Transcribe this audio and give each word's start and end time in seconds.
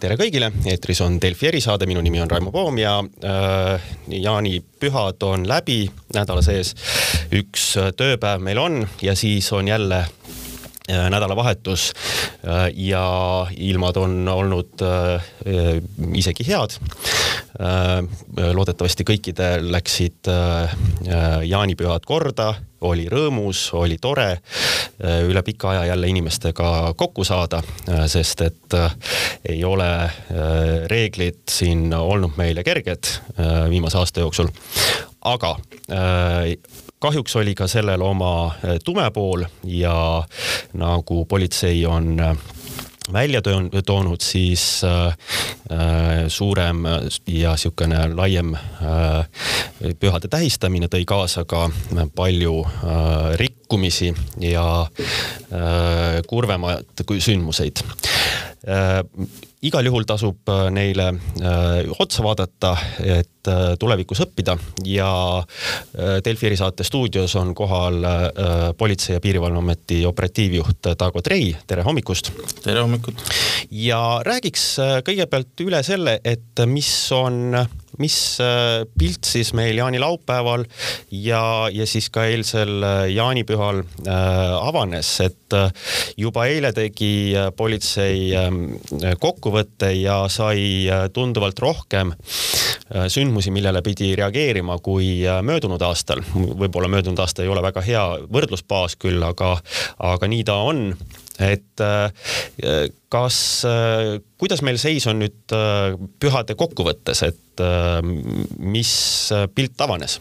tere 0.00 0.16
kõigile, 0.18 0.50
eetris 0.70 1.00
on 1.02 1.18
Delfi 1.20 1.48
erisaade, 1.50 1.86
minu 1.90 2.02
nimi 2.04 2.20
on 2.22 2.30
Raimo 2.30 2.52
Poom 2.54 2.78
ja 2.78 2.98
äh, 3.02 3.88
jaanipühad 4.14 5.22
on 5.26 5.46
läbi 5.48 5.80
nädala 6.14 6.42
sees. 6.44 6.74
üks 7.34 7.72
tööpäev 7.98 8.42
meil 8.42 8.60
on 8.62 8.82
ja 9.02 9.16
siis 9.18 9.50
on 9.52 9.68
jälle 9.68 10.04
äh, 10.04 10.37
nädalavahetus 10.88 11.92
äh, 12.48 12.68
ja 12.74 13.46
ilmad 13.56 13.96
on 13.96 14.28
olnud 14.28 14.82
äh, 14.82 15.24
isegi 16.14 16.46
head 16.48 16.78
äh,. 17.60 18.04
loodetavasti 18.54 19.04
kõikidel 19.04 19.70
läksid 19.72 20.30
äh, 20.32 20.76
jaanipühad 21.44 22.06
korda 22.06 22.54
oli 22.80 23.08
rõõmus, 23.10 23.68
oli 23.74 23.98
tore 24.00 24.28
äh, 24.30 25.22
üle 25.26 25.42
pika 25.46 25.72
aja 25.72 25.84
jälle 25.92 26.10
inimestega 26.10 26.94
kokku 26.96 27.24
saada, 27.26 27.62
äh, 27.88 28.04
sest 28.10 28.42
et 28.46 28.74
äh, 28.78 28.94
ei 29.48 29.64
ole 29.64 29.88
reeglid 30.88 31.42
siin 31.50 31.92
olnud 31.94 32.36
meile 32.36 32.62
kerged 32.64 33.08
viimase 33.70 33.98
aasta 33.98 34.20
jooksul. 34.20 34.48
aga 35.24 35.56
kahjuks 36.98 37.36
oli 37.36 37.54
ka 37.54 37.66
sellel 37.70 38.02
oma 38.02 38.52
tume 38.84 39.10
pool 39.14 39.44
ja 39.64 40.24
nagu 40.74 41.24
politsei 41.24 41.86
on 41.86 42.16
välja 43.12 43.42
toonud, 43.86 44.20
siis 44.20 44.84
äh, 44.84 45.16
suurem 46.28 46.84
ja 47.26 47.50
niisugune 47.52 48.14
laiem 48.14 48.54
äh, 48.54 49.26
pühade 50.00 50.28
tähistamine 50.28 50.88
tõi 50.92 51.04
kaasa 51.08 51.44
ka 51.48 51.68
palju 52.14 52.60
äh, 52.64 53.34
rikkumisi 53.40 54.12
ja 54.40 54.86
kurvemaid 56.26 57.04
sündmuseid 57.18 57.84
igal 59.66 59.86
juhul 59.88 60.06
tasub 60.06 60.48
äh, 60.52 60.68
neile 60.70 61.08
äh, 61.10 61.88
otsa 61.98 62.22
vaadata, 62.22 62.74
et 63.02 63.50
äh, 63.50 63.72
tulevikus 63.80 64.22
õppida 64.22 64.54
ja 64.86 65.10
Delfi 66.24 66.46
erisaate 66.46 66.84
stuudios 66.86 67.34
on 67.40 67.54
kohal 67.56 68.04
Politsei- 68.78 69.16
ja 69.16 69.20
Piirivalveameti 69.20 70.02
operatiivjuht 70.06 70.90
Tago 70.98 71.22
Trei, 71.24 71.50
tere 71.66 71.82
hommikust! 71.86 72.30
tere 72.62 72.84
hommikut! 72.84 73.22
ja 73.70 74.20
räägiks 74.26 74.68
kõigepealt 75.06 75.66
üle 75.66 75.82
selle, 75.86 76.18
et 76.24 76.64
mis 76.70 76.90
on 77.16 77.56
mis 78.02 78.16
äh, 78.42 78.84
pilt 78.98 79.26
siis 79.26 79.52
meil 79.56 79.78
jaanilaupäeval 79.78 80.64
ja, 81.10 81.42
ja 81.72 81.86
siis 81.86 82.08
ka 82.14 82.24
eilsel 82.30 82.82
äh, 82.82 83.02
jaanipühal 83.12 83.82
äh, 83.82 84.14
avanes, 84.58 85.12
et 85.24 85.56
juba 86.20 86.44
eile 86.50 86.74
tegi 86.76 87.32
politsei 87.56 88.34
ähm, 88.36 88.58
kokkuvõtte 89.20 89.88
ja 89.96 90.18
sai 90.28 90.84
tunduvalt 91.14 91.58
rohkem 91.64 92.12
sündmusi, 93.08 93.48
millele 93.54 93.80
pidi 93.84 94.10
reageerima 94.18 94.76
kui 94.84 95.22
möödunud 95.24 95.80
aastal. 95.88 96.20
võib-olla 96.34 96.90
möödunud 96.92 97.24
aasta 97.24 97.46
ei 97.46 97.48
ole 97.48 97.64
väga 97.64 97.80
hea 97.86 98.04
võrdlusbaas 98.28 98.98
küll, 99.00 99.24
aga, 99.24 99.54
aga 100.10 100.28
nii 100.28 100.44
ta 100.44 100.60
on 100.68 100.92
et 101.38 101.82
kas, 103.08 103.38
kuidas 104.40 104.62
meil 104.66 104.80
seis 104.80 105.06
on 105.10 105.20
nüüd 105.22 105.54
pühade 106.20 106.56
kokkuvõttes, 106.58 107.22
et 107.28 107.62
mis 108.58 108.92
pilt 109.54 109.86
avanes? 109.86 110.18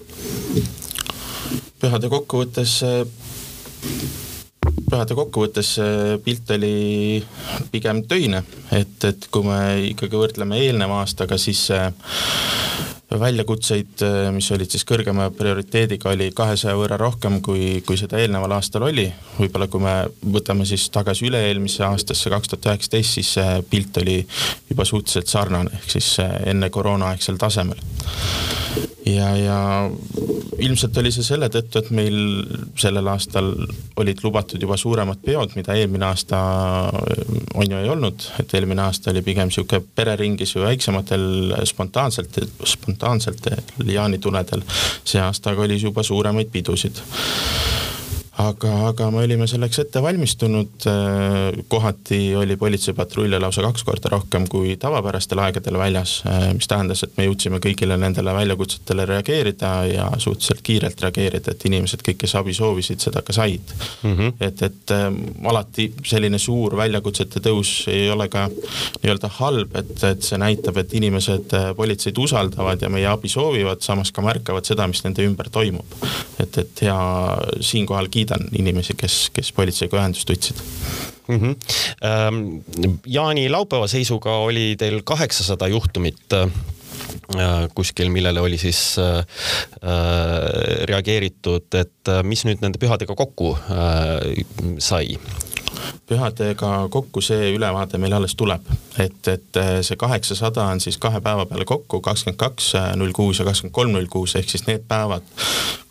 pühade 1.78 2.09
kokkuvõttes 2.09 2.80
pühade 4.88 5.16
kokkuvõttes 5.18 5.74
pilt 6.24 6.52
oli 6.56 7.20
pigem 7.74 8.04
töine, 8.08 8.44
et, 8.72 8.98
et 9.04 9.28
kui 9.31 9.46
me 9.48 9.59
ikkagi 9.90 10.20
võrdleme 10.20 10.59
eelneva 10.64 11.02
aastaga, 11.03 11.38
siis 11.41 11.66
väljakutseid, 13.07 14.03
mis 14.35 14.50
olid 14.51 14.72
siis 14.73 14.84
kõrgema 14.88 15.29
prioriteediga, 15.31 16.12
oli 16.12 16.28
kahesaja 16.35 16.75
võrra 16.75 16.97
rohkem, 17.00 17.40
kui, 17.45 17.79
kui 17.88 18.00
seda 18.00 18.19
eelneval 18.19 18.57
aastal 18.57 18.88
oli. 18.90 19.07
võib-olla 19.38 19.69
kui 19.72 19.84
me 19.84 19.95
võtame 20.34 20.68
siis 20.68 20.90
tagasi 20.91 21.29
üle-eelmisse 21.29 21.85
aastasse, 21.88 22.31
kaks 22.34 22.51
tuhat 22.51 22.72
üheksateist, 22.73 23.16
siis 23.19 23.34
see 23.38 23.63
pilt 23.69 24.01
oli 24.03 24.19
juba 24.69 24.85
suhteliselt 24.85 25.31
sarnane, 25.31 25.72
ehk 25.79 25.97
siis 25.97 26.17
enne 26.19 26.69
koroonaaegsel 26.73 27.40
tasemel 27.40 27.79
ja, 29.07 29.29
ja 29.38 29.90
ilmselt 30.59 30.97
oli 30.97 31.12
see 31.13 31.25
selle 31.25 31.50
tõttu, 31.53 31.81
et 31.81 31.90
meil 31.96 32.17
sellel 32.79 33.07
aastal 33.12 33.51
olid 34.00 34.22
lubatud 34.23 34.62
juba 34.62 34.78
suuremad 34.79 35.22
peod, 35.23 35.53
mida 35.57 35.75
eelmine 35.78 36.07
aasta 36.09 36.40
on 37.57 37.72
ju 37.72 37.79
ei 37.79 37.91
olnud, 37.91 38.28
et 38.41 38.56
eelmine 38.57 38.84
aasta 38.88 39.12
oli 39.13 39.23
pigem 39.25 39.51
niisugune 39.51 39.84
pereringis 39.96 40.56
või 40.57 40.67
väiksematel 40.72 41.28
spontaanselt, 41.69 42.41
spontaansetel 42.97 43.62
jaanituledel. 43.85 44.62
see 45.06 45.22
aasta 45.22 45.50
aga 45.53 45.62
oli 45.62 45.81
juba 45.81 46.03
suuremaid 46.03 46.50
pidusid 46.52 46.97
aga, 48.42 48.72
aga 48.92 49.08
me 49.14 49.24
olime 49.25 49.48
selleks 49.50 49.80
ette 49.81 50.02
valmistunud. 50.03 50.86
Äh, 50.90 51.58
kohati 51.68 52.36
oli 52.38 52.58
politseipatrulle 52.58 53.40
lausa 53.42 53.64
kaks 53.66 53.86
korda 53.88 54.12
rohkem 54.14 54.46
kui 54.52 54.75
tavapärastel 54.80 55.42
aegadel 55.42 55.80
väljas, 55.80 56.20
äh, 56.30 56.50
mis 56.58 56.70
tähendas, 56.70 57.03
et 57.03 57.16
me 57.18 57.26
jõudsime 57.28 57.59
kõigile 57.64 57.97
nendele 58.00 58.34
väljakutsetele 58.38 59.08
reageerida 59.09 59.72
ja 59.90 60.09
suhteliselt 60.18 60.62
kiirelt 60.66 61.02
reageerida, 61.02 61.53
et 61.53 61.66
inimesed 61.70 62.03
kõik, 62.06 62.22
kes 62.24 62.36
abi 62.38 62.53
soovisid, 62.58 63.02
seda 63.03 63.24
ka 63.26 63.34
said 63.34 63.74
mm. 64.03 64.14
-hmm. 64.14 64.34
et, 64.40 64.62
et 64.70 64.96
äh, 64.96 65.08
alati 65.50 65.90
selline 66.06 66.40
suur 66.40 66.78
väljakutsete 66.78 67.42
tõus 67.44 67.74
ei 67.92 68.09
ole 68.12 68.30
ka 68.30 68.47
nii-öelda 68.50 69.31
halb, 69.40 69.76
et, 69.76 70.03
et 70.03 70.22
see 70.24 70.38
näitab, 70.38 70.78
et 70.78 70.94
inimesed 70.94 71.58
politseid 71.76 72.18
usaldavad 72.18 72.81
ja 72.81 72.90
meie 72.90 73.08
abi 73.09 73.30
soovivad, 73.30 73.81
samas 73.81 74.12
ka 74.12 74.22
märkavad 74.22 74.66
seda, 74.66 74.88
mis 74.88 75.03
nende 75.03 75.26
ümber 75.26 75.50
toimub. 75.50 75.86
et, 76.40 76.58
et 76.58 76.81
hea 76.81 76.97
siinkohal 77.62 78.08
kiita 78.12 78.27
kiidan 78.28 78.50
inimesi, 78.60 78.96
kes, 78.98 79.30
kes 79.34 79.52
politseiga 79.56 80.00
ühendust 80.02 80.30
võtsid 80.30 80.60
mm. 81.28 81.40
-hmm. 81.40 82.98
Jaani 83.06 83.50
laupäeva 83.50 83.88
seisuga 83.88 84.38
oli 84.44 84.76
teil 84.78 85.02
kaheksasada 85.04 85.68
juhtumit 85.68 86.36
kuskil, 87.75 88.09
millele 88.09 88.41
oli 88.41 88.58
siis 88.58 88.97
äh, 89.00 89.18
äh 89.18 90.85
reageeritud, 90.90 91.68
et 91.74 92.09
äh, 92.09 92.24
mis 92.24 92.46
nüüd 92.47 92.63
nende 92.63 92.80
pühadega 92.81 93.16
kokku 93.16 93.53
äh, 93.72 94.44
sai? 94.80 95.18
pühadega 96.08 96.88
kokku 96.90 97.22
see 97.22 97.52
ülevaade 97.56 98.00
meil 98.00 98.16
alles 98.18 98.35
tuleb, 98.40 98.63
et, 99.00 99.19
et 99.28 99.59
äh, 99.59 99.74
see 99.85 100.00
kaheksasada 100.00 100.66
on 100.72 100.80
siis 100.84 100.97
kahe 100.97 101.22
päeva 101.22 101.46
peale 101.46 101.66
kokku, 101.68 102.02
kakskümmend 102.02 102.40
kaks, 102.40 102.74
null 102.96 103.12
kuus 103.16 103.41
ja 103.41 103.47
kakskümmend 103.47 103.75
kolm, 103.75 103.96
null 103.96 104.08
kuus 104.12 104.35
ehk 104.40 104.50
siis 104.50 104.68
need 104.69 104.88
päevad, 104.88 105.28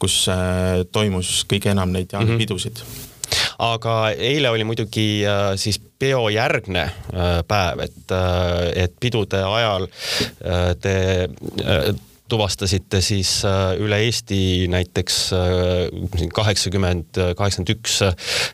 kus 0.00 0.22
äh, 0.32 0.86
toimus 0.92 1.42
kõige 1.50 1.72
enam 1.74 1.92
neid 1.94 2.16
jaanipidusid 2.16 2.80
mm. 2.80 2.88
-hmm 2.88 3.15
aga 3.62 3.94
eile 4.12 4.50
oli 4.52 4.66
muidugi 4.68 5.24
äh, 5.26 5.54
siis 5.60 5.78
peojärgne 5.98 6.82
äh, 6.82 7.38
päev, 7.48 7.86
et 7.86 8.12
äh,, 8.12 8.84
et 8.84 8.98
pidude 9.00 9.40
ajal 9.44 9.88
te 10.82 10.94
tuvastasite 12.26 12.98
siis 13.04 13.30
üle 13.78 14.00
Eesti 14.02 14.66
näiteks 14.70 15.18
kaheksakümmend, 16.34 17.20
kaheksakümmend 17.38 17.72
üks 17.76 18.00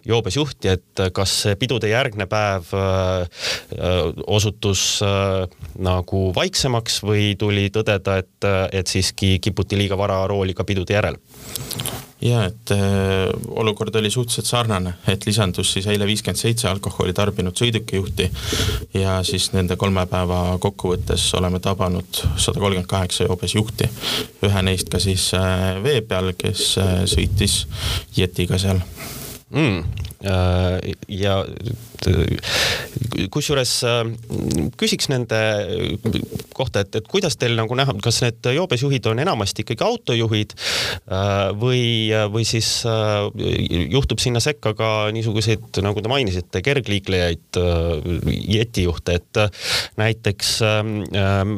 joobes 0.08 0.36
juhti, 0.36 0.74
et 0.76 1.02
kas 1.16 1.34
see 1.46 1.56
pidude 1.60 1.88
järgne 1.88 2.28
päev 2.28 2.68
osutus 4.28 4.84
nagu 5.88 6.22
vaiksemaks 6.36 7.00
või 7.06 7.32
tuli 7.40 7.70
tõdeda, 7.72 8.20
et, 8.20 8.50
et 8.76 8.92
siiski 8.92 9.38
kiputi 9.40 9.80
liiga 9.80 9.96
vara 9.98 10.20
rooli 10.28 10.56
ka 10.56 10.68
pidude 10.68 11.00
järel? 11.00 11.20
Ja 12.22 12.44
et 12.46 12.70
äh, 12.70 12.78
olukord 13.48 13.94
oli 13.98 14.10
suhteliselt 14.10 14.46
sarnane, 14.46 14.94
et 15.08 15.26
lisandus 15.26 15.72
siis 15.74 15.86
eile 15.90 16.06
viiskümmend 16.06 16.38
seitse 16.38 16.68
alkoholi 16.70 17.14
tarbinud 17.16 17.58
sõidukijuhti 17.58 18.28
ja 19.00 19.18
siis 19.26 19.50
nende 19.56 19.76
kolme 19.80 20.04
päeva 20.10 20.58
kokkuvõttes 20.62 21.26
oleme 21.38 21.60
tabanud 21.60 22.22
sada 22.36 22.60
kolmkümmend 22.60 22.90
kaheksa 22.90 23.26
joobes 23.26 23.54
juhti. 23.54 23.90
ühe 24.46 24.62
neist 24.62 24.88
ka 24.92 25.02
siis 25.02 25.32
äh, 25.34 25.82
vee 25.82 26.00
peal, 26.06 26.32
kes 26.38 26.76
äh, 26.78 26.94
sõitis 27.10 27.64
jetiga 28.16 28.58
seal 28.58 28.80
mm,. 29.50 29.82
ja 31.08 31.40
kusjuures 33.32 33.72
küsiks 34.80 35.08
nende 35.12 35.40
kohta, 36.56 36.82
et, 36.82 36.96
et 37.00 37.08
kuidas 37.08 37.36
teil 37.40 37.56
nagu 37.58 37.76
näha, 37.78 37.94
kas 38.02 38.20
need 38.24 38.48
joobesjuhid 38.56 39.06
on 39.10 39.22
enamasti 39.22 39.64
ikkagi 39.64 39.84
autojuhid 39.86 40.54
või, 41.60 41.84
või 42.32 42.44
siis 42.48 42.70
juhtub 43.92 44.22
sinna 44.22 44.42
sekka 44.42 44.74
ka 44.78 44.90
niisuguseid, 45.14 45.82
nagu 45.84 46.02
te 46.02 46.12
mainisite, 46.12 46.62
kergliiklejaid, 46.64 47.60
jetijuhte, 48.26 49.18
et 49.20 49.42
näiteks 50.00 50.54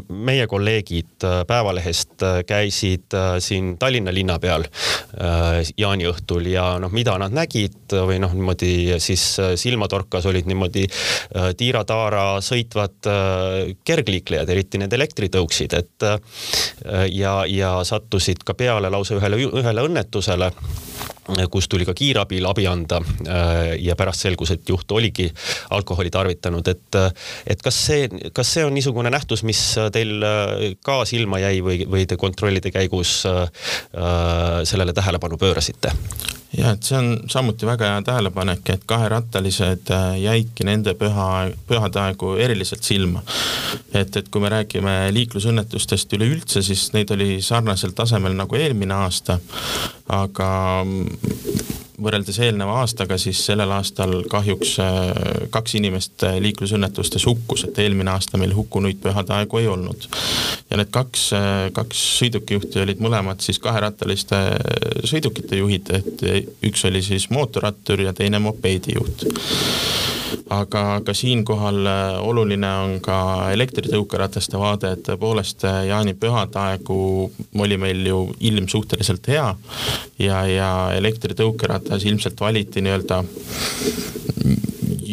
meie 0.08 0.48
kolleegid 0.50 1.28
Päevalehest 1.48 2.22
käisid 2.46 3.14
siin 3.42 3.74
Tallinna 3.80 4.12
linna 4.14 4.38
peal 4.42 4.66
jaaniõhtul 5.78 6.48
ja 6.52 6.66
noh, 6.82 6.92
mida 6.94 7.16
nad 7.20 7.34
nägid 7.34 7.94
või 7.94 8.20
noh, 8.22 8.34
niimoodi 8.34 8.98
siis 9.02 9.24
silma 9.60 9.88
torkas, 9.90 10.26
olid 10.34 10.50
niimoodi 10.50 10.86
tiira-taara 11.58 12.26
sõitvad 12.44 13.10
kergliiklejad, 13.86 14.50
eriti 14.50 14.80
need 14.82 14.92
elektritõuksid, 14.98 15.78
et 15.78 16.08
ja, 17.14 17.36
ja 17.48 17.76
sattusid 17.86 18.44
ka 18.46 18.56
peale 18.58 18.90
lausa 18.92 19.16
ühele, 19.18 19.40
ühele 19.62 19.86
õnnetusele 19.88 20.50
kus 21.50 21.68
tuli 21.72 21.86
ka 21.88 21.94
kiirabil 21.96 22.44
abi 22.46 22.66
anda 22.68 22.98
ja 23.80 23.96
pärast 23.96 24.26
selgus, 24.26 24.50
et 24.52 24.68
juht 24.68 24.92
oligi 24.92 25.30
alkoholi 25.72 26.10
tarvitanud, 26.12 26.68
et, 26.68 26.98
et 27.46 27.62
kas 27.64 27.78
see, 27.86 28.08
kas 28.36 28.52
see 28.56 28.64
on 28.66 28.74
niisugune 28.76 29.10
nähtus, 29.12 29.42
mis 29.48 29.62
teil 29.94 30.24
ka 30.84 31.00
silma 31.08 31.40
jäi 31.42 31.62
või, 31.64 31.80
või 31.88 32.04
te 32.08 32.18
kontrollide 32.20 32.72
käigus 32.74 33.22
äh, 33.28 33.44
sellele 34.68 34.92
tähelepanu 34.92 35.40
pöörasite? 35.40 35.92
ja 36.54 36.70
et 36.74 36.86
see 36.86 36.98
on 36.98 37.08
samuti 37.30 37.66
väga 37.66 37.88
hea 37.90 38.02
tähelepanek, 38.06 38.68
et 38.70 38.84
kaherattalised 38.86 39.90
äh, 39.90 40.04
jäidki 40.22 40.66
nende 40.66 40.94
püha, 40.98 41.28
pühade 41.68 42.00
aegu 42.02 42.34
eriliselt 42.38 42.86
silma. 42.86 43.22
et, 43.94 44.16
et 44.16 44.28
kui 44.30 44.42
me 44.42 44.50
räägime 44.52 44.94
liiklusõnnetustest 45.14 46.12
üleüldse, 46.14 46.62
siis 46.62 46.86
neid 46.94 47.10
oli 47.14 47.40
sarnasel 47.42 47.94
tasemel 47.96 48.36
nagu 48.38 48.56
eelmine 48.58 48.94
aasta, 48.94 49.38
aga 50.14 50.48
võrreldes 52.04 52.38
eelneva 52.42 52.80
aastaga, 52.82 53.16
siis 53.20 53.38
sellel 53.46 53.70
aastal 53.74 54.16
kahjuks 54.30 54.74
äh, 54.82 54.96
kaks 55.54 55.76
inimest 55.78 56.24
äh, 56.26 56.38
liiklusõnnetustes 56.42 57.26
hukkus, 57.28 57.66
et 57.68 57.78
eelmine 57.84 58.10
aasta 58.14 58.40
meil 58.40 58.54
hukkunuid 58.56 59.00
pühade 59.04 59.34
aegu 59.36 59.60
ei 59.62 59.68
olnud. 59.70 60.08
ja 60.70 60.80
need 60.80 60.90
kaks, 60.94 61.28
äh, 61.38 61.52
kaks 61.76 62.02
sõidukijuhti 62.18 62.82
olid 62.82 63.02
mõlemad 63.04 63.44
siis 63.44 63.60
kaherattaliste 63.62 64.42
sõidukite 65.06 65.60
juhid, 65.60 65.94
et 65.94 66.26
üks 66.66 66.84
oli 66.90 67.02
siis 67.02 67.30
mootorrattur 67.30 68.02
ja 68.04 68.12
teine 68.16 68.42
mopeedijuht 68.42 69.28
aga, 70.50 70.82
aga 70.98 71.14
siinkohal 71.14 71.86
äh, 71.86 72.18
oluline 72.22 72.70
on 72.84 72.94
ka 73.04 73.18
elektritõukerataste 73.54 74.58
vaade, 74.60 74.94
et 74.94 75.04
tõepoolest 75.06 75.66
äh, 75.68 75.84
jaanipühade 75.90 76.60
aegu 76.60 76.98
oli 77.60 77.78
meil 77.80 78.04
ju 78.06 78.20
ilm 78.40 78.68
suhteliselt 78.70 79.28
hea 79.32 79.46
ja, 80.18 80.42
ja 80.48 80.70
elektritõukeratas 80.96 82.04
ilmselt 82.08 82.40
valiti 82.40 82.84
nii-öelda 82.84 83.22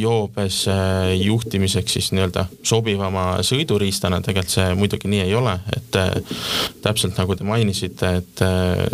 joobes 0.01 0.63
äh, 0.71 1.13
juhtimiseks 1.21 1.97
siis 1.97 2.11
nii-öelda 2.15 2.47
sobivama 2.63 3.25
sõiduriistana, 3.45 4.21
tegelikult 4.25 4.55
see 4.57 4.69
muidugi 4.77 5.11
nii 5.11 5.25
ei 5.27 5.35
ole, 5.37 5.57
et 5.75 5.99
täpselt 6.81 7.17
nagu 7.19 7.35
te 7.37 7.45
mainisite, 7.47 8.15
et 8.21 8.45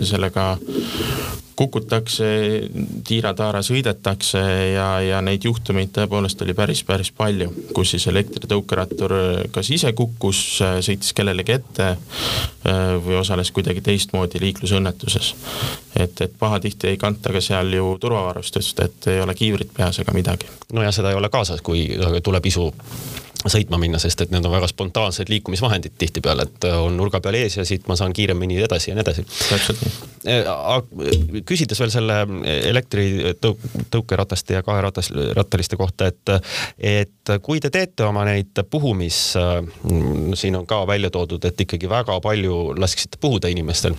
sellega 0.05 0.49
kukutakse, 1.57 2.27
tiira-taara 3.07 3.63
sõidetakse 3.65 4.41
ja, 4.75 4.87
ja 5.01 5.21
neid 5.25 5.47
juhtumeid 5.47 5.89
tõepoolest 5.95 6.41
oli 6.45 6.53
päris, 6.57 6.83
päris 6.85 7.09
palju, 7.17 7.49
kus 7.73 7.95
siis 7.95 8.05
elektritõukerattur 8.11 9.15
kas 9.55 9.71
ise 9.73 9.91
kukkus, 9.97 10.41
sõitis 10.85 11.15
kellelegi 11.17 11.57
ette 11.57 11.89
äh, 11.89 12.93
või 13.03 13.17
osales 13.21 13.51
kuidagi 13.55 13.81
teistmoodi 13.81 14.41
liiklusõnnetuses. 14.43 15.33
et, 15.95 16.21
et 16.21 16.33
pahatihti 16.39 16.93
ei 16.93 16.97
kanta 17.01 17.33
ka 17.33 17.41
seal 17.41 17.73
ju 17.73 17.95
turvavarustust, 18.01 18.83
et 18.85 19.07
ei 19.13 19.21
ole 19.21 19.33
kiivrit 19.35 19.73
peas 19.73 19.99
ega 19.99 20.13
midagi. 20.13 20.49
no 20.73 20.85
ja 20.85 20.91
seda 20.91 21.09
ei 21.09 21.17
ole 21.17 21.29
kaasas, 21.33 21.61
kui 21.65 21.89
tuleb 22.23 22.45
isu 22.45 22.69
sõitma 23.51 23.79
minna, 23.81 23.99
sest 24.01 24.21
et 24.23 24.33
need 24.33 24.45
on 24.45 24.53
väga 24.53 24.69
spontaansed 24.71 25.29
liikumisvahendid 25.31 25.97
tihtipeale, 25.99 26.47
et 26.47 26.67
äh, 26.69 26.77
on 26.83 26.97
nurga 26.97 27.21
peal 27.23 27.37
ees 27.39 27.57
ja 27.59 27.65
siit 27.67 27.87
ma 27.89 27.97
saan 27.99 28.15
kiiremini 28.15 28.59
edasi 28.63 28.91
ja 28.91 28.97
nii 28.97 29.05
edasi. 29.05 29.25
täpselt 29.49 29.83
nii. 29.85 29.95
Äh, 30.33 31.41
küsides 31.47 31.79
veel 31.79 31.93
selle 31.93 32.19
elektritõukerataste 32.71 34.57
ja 34.57 34.63
kaherattaliste 34.65 35.79
kohta, 35.79 36.11
et, 36.11 36.33
et 36.77 37.35
kui 37.43 37.61
te 37.63 37.71
teete 37.73 38.07
oma 38.07 38.25
neid 38.27 38.63
puhumis, 38.69 39.21
äh, 39.39 39.59
siin 40.35 40.59
on 40.59 40.67
ka 40.69 40.83
välja 40.89 41.13
toodud, 41.13 41.45
et 41.45 41.67
ikkagi 41.67 41.89
väga 41.89 42.19
palju 42.23 42.73
lasksite 42.77 43.21
puhuda 43.21 43.51
inimestel 43.53 43.95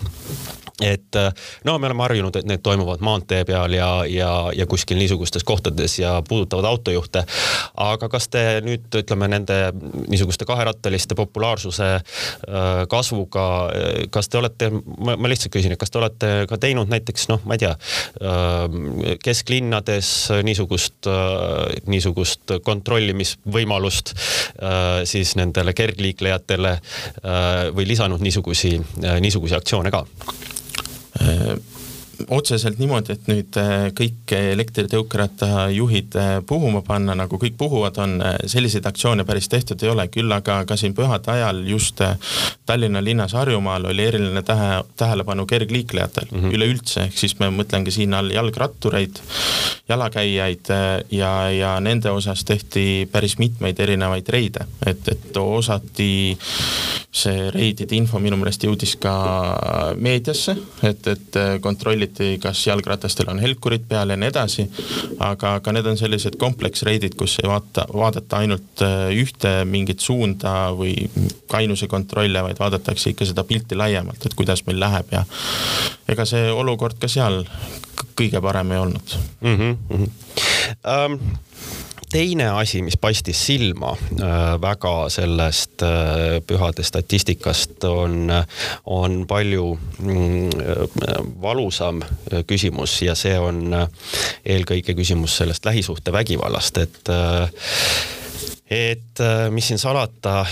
et 0.83 1.17
äh, 1.17 1.33
no 1.65 1.79
me 1.79 1.87
oleme 1.87 2.03
harjunud, 2.03 2.37
et 2.39 2.47
need 2.47 2.63
toimuvad 2.63 3.03
maantee 3.03 3.43
peal 3.49 3.73
ja, 3.75 3.89
ja, 4.07 4.31
ja 4.55 4.67
kuskil 4.71 4.99
niisugustes 5.01 5.45
kohtades 5.45 5.99
ja 5.99 6.23
puudutavad 6.29 6.65
autojuhte. 6.71 7.25
aga 7.75 8.09
kas 8.09 8.29
te 8.29 8.43
nüüd 8.63 8.95
ütleme 9.01 9.29
nende 9.29 9.57
niisuguste 10.07 10.47
kaherattaliste 10.47 11.17
populaarsuse 11.19 11.89
äh, 11.95 12.03
kasvuga, 12.89 13.47
äh, 13.75 14.05
kas 14.15 14.31
te 14.31 14.39
olete, 14.39 14.71
ma 14.71 15.31
lihtsalt 15.31 15.53
küsin, 15.57 15.75
et 15.75 15.81
kas 15.81 15.91
te 15.91 15.99
olete 15.99 16.31
ka 16.49 16.61
teinud 16.63 16.91
näiteks 16.93 17.27
noh, 17.33 17.43
ma 17.45 17.57
ei 17.59 17.63
tea, 17.63 17.75
kesklinnades 19.23 20.11
niisugust, 20.47 21.09
niisugust 21.91 22.55
kontrollimisvõimalust 22.65 24.13
siis 25.09 25.35
nendele 25.39 25.75
kergliiklejatele 25.77 26.75
või 27.75 27.89
lisanud 27.89 28.23
niisugusi, 28.25 28.77
niisugusi 29.21 29.59
aktsioone 29.59 29.93
ka? 29.95 30.05
Äh, 32.29 32.37
otseselt 32.37 32.79
niimoodi, 32.79 33.13
et 33.13 33.29
nüüd 33.29 33.57
äh, 33.57 33.89
kõik 33.97 34.33
elektritõukerattajuhid 34.37 36.17
äh, 36.17 36.31
puhuma 36.47 36.83
panna, 36.87 37.15
nagu 37.17 37.39
kõik 37.41 37.57
puhuvad 37.59 37.99
on, 37.99 38.19
selliseid 38.47 38.87
aktsioone 38.87 39.25
päris 39.25 39.49
tehtud 39.49 39.83
ei 39.83 39.91
ole, 39.91 40.09
küll 40.13 40.33
aga 40.33 40.63
ka 40.69 40.77
siin 40.77 40.95
pühade 40.95 41.33
ajal 41.33 41.63
just 41.67 42.03
Tallinna 42.67 43.01
linnas 43.05 43.33
Harjumaal 43.33 43.89
oli 43.89 44.05
eriline 44.05 44.43
tähe, 44.43 44.83
tähelepanu 44.97 45.47
kergliiklejatel 45.47 46.29
mm 46.31 46.41
-hmm. 46.41 46.55
üleüldse, 46.55 47.07
ehk 47.09 47.19
siis 47.19 47.39
ma 47.41 47.51
mõtlengi 47.51 47.91
siin 47.91 48.15
all 48.15 48.31
jalgrattureid, 48.31 49.21
jalakäijaid 49.89 50.69
ja, 51.11 51.51
ja 51.51 51.81
nende 51.81 52.11
osas 52.11 52.45
tehti 52.45 53.09
päris 53.13 53.39
mitmeid 53.39 53.81
erinevaid 53.81 54.29
reide, 54.29 54.67
et, 54.87 55.09
et 55.09 55.37
osati 55.37 56.37
see 57.19 57.51
reidide 57.55 57.97
info 57.97 58.21
minu 58.23 58.37
meelest 58.37 58.65
jõudis 58.67 58.95
ka 59.01 59.15
meediasse, 59.97 60.55
et, 60.83 61.07
et 61.09 61.39
kontrolliti, 61.65 62.18
kas 62.43 62.67
jalgratastel 62.67 63.31
on 63.33 63.41
helkurid 63.43 63.87
peal 63.89 64.11
ja 64.11 64.17
nii 64.17 64.29
edasi. 64.29 64.67
aga, 65.19 65.55
aga 65.59 65.73
need 65.73 65.87
on 65.87 65.99
sellised 66.01 66.39
kompleksreidid, 66.41 67.17
kus 67.19 67.39
ei 67.43 67.49
vaata, 67.51 67.87
vaadata 67.95 68.43
ainult 68.43 68.85
äh, 68.85 69.09
ühte 69.17 69.65
mingit 69.65 70.01
suunda 70.05 70.71
või 70.77 70.95
kainuse 71.51 71.89
kontrolle, 71.89 72.43
vaid 72.43 72.61
vaadatakse 72.61 73.11
ikka 73.11 73.29
seda 73.29 73.45
pilti 73.45 73.79
laiemalt, 73.79 74.27
et 74.27 74.39
kuidas 74.39 74.65
meil 74.67 74.81
läheb 74.81 75.13
ja 75.13 75.25
ega 76.09 76.25
see 76.29 76.51
olukord 76.53 76.99
ka 77.01 77.11
seal 77.11 77.45
kõige 78.19 78.41
parem 78.43 78.73
ei 78.73 78.79
olnud 78.79 79.19
mm. 79.41 79.57
-hmm, 79.57 79.77
mm 79.89 80.05
-hmm. 80.05 80.11
Um 80.85 81.21
teine 82.11 82.49
asi, 82.59 82.83
mis 82.83 82.97
paistis 83.01 83.41
silma 83.47 83.93
äh, 83.93 84.57
väga 84.61 85.09
sellest 85.13 85.83
äh, 85.83 86.39
pühade 86.47 86.85
statistikast, 86.85 87.85
on, 87.85 88.31
on 88.87 89.19
palju 89.29 89.73
mm, 89.99 90.51
valusam 91.43 92.03
küsimus 92.47 93.01
ja 93.03 93.17
see 93.19 93.37
on 93.41 93.75
eelkõige 94.45 94.95
küsimus 94.99 95.37
sellest 95.43 95.69
lähisuhtevägivallast, 95.69 96.79
et 96.85 97.13
et 98.69 99.21
mis 99.49 99.65
siin 99.71 99.81
salata, 99.81 100.43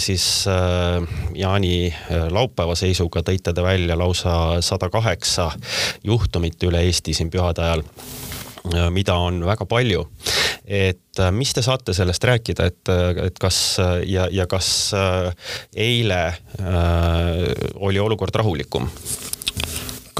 siis 0.00 0.46
Jaani 1.36 1.90
laupäeva 2.32 2.72
seisuga 2.78 3.20
tõite 3.20 3.52
te 3.52 3.62
välja 3.62 3.98
lausa 4.00 4.32
sada 4.64 4.88
kaheksa 4.88 5.50
juhtumit 6.04 6.62
üle 6.64 6.80
Eesti 6.88 7.12
siin 7.14 7.28
pühade 7.30 7.66
ajal 7.66 7.84
mida 8.90 9.14
on 9.16 9.44
väga 9.44 9.66
palju. 9.66 10.04
Et 10.70 11.18
äh, 11.18 11.32
mis 11.34 11.50
te 11.54 11.62
saate 11.66 11.94
sellest 11.96 12.24
rääkida, 12.24 12.68
et, 12.70 12.90
äh, 12.92 13.24
et 13.26 13.38
kas 13.42 13.58
ja, 14.06 14.28
ja 14.30 14.46
kas 14.46 14.92
äh, 14.94 15.32
eile 15.74 16.22
äh, 16.30 16.36
oli 17.74 17.98
olukord 17.98 18.34
rahulikum? 18.34 18.88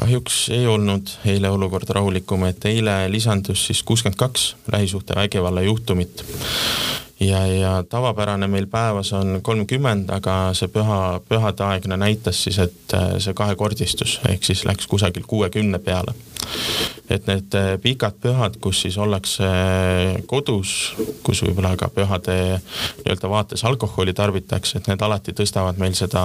kahjuks 0.01 0.49
ei 0.57 0.65
olnud 0.67 1.11
eile 1.29 1.51
olukord 1.53 1.91
rahulikum, 1.93 2.47
et 2.49 2.65
eile 2.65 3.05
lisandus 3.13 3.67
siis 3.69 3.83
kuuskümmend 3.85 4.17
kaks 4.19 4.55
lähisuhtevägivalla 4.73 5.63
juhtumit 5.63 6.25
ja, 7.21 7.45
ja 7.47 7.73
tavapärane 7.83 8.49
meil 8.49 8.67
päevas 8.67 9.13
on 9.13 9.39
kolmkümmend, 9.43 10.09
aga 10.11 10.39
see 10.57 10.73
püha, 10.73 11.21
pühadeaegne 11.29 12.01
näitas 12.01 12.43
siis, 12.47 12.59
et 12.65 12.97
see 13.21 13.37
kahekordistus 13.37 14.19
ehk 14.33 14.51
siis 14.51 14.65
läks 14.65 14.89
kusagil 14.89 15.29
kuuekümne 15.29 15.79
peale 15.85 16.17
et 17.11 17.27
need 17.27 17.55
äh, 17.59 17.75
pikad 17.83 18.21
pühad, 18.23 18.57
kus 18.63 18.85
siis 18.85 18.97
ollakse 19.01 19.47
äh, 19.47 20.21
kodus, 20.31 20.95
kus 21.27 21.43
võib-olla 21.43 21.73
ka 21.79 21.89
pühade 21.93 22.37
nii-öelda 22.61 23.31
vaates 23.31 23.65
alkoholi 23.67 24.15
tarbitakse, 24.17 24.79
et 24.79 24.91
need 24.91 25.03
alati 25.03 25.35
tõstavad 25.37 25.81
meil 25.83 25.97
seda 25.99 26.23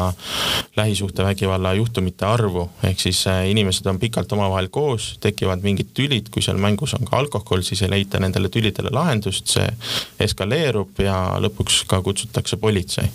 lähisuhtevägivalla 0.78 1.74
juhtumite 1.80 2.28
arvu, 2.30 2.68
ehk 2.86 3.02
siis 3.02 3.24
äh, 3.32 3.48
inimesed 3.50 3.90
on 3.90 4.00
pikalt 4.02 4.36
omavahel 4.38 4.70
koos, 4.74 5.16
tekivad 5.24 5.66
mingid 5.66 5.90
tülid, 5.98 6.30
kui 6.34 6.46
seal 6.46 6.62
mängus 6.62 6.94
on 7.00 7.10
ka 7.10 7.18
alkohol, 7.18 7.66
siis 7.66 7.82
ei 7.86 7.92
leita 7.96 8.22
nendele 8.22 8.52
tülidele 8.54 8.94
lahendust, 8.94 9.50
see 9.58 9.66
eskaleerub 10.22 11.02
ja 11.02 11.18
lõpuks 11.42 11.82
ka 11.90 12.02
kutsutakse 12.06 12.62
politsei. 12.62 13.10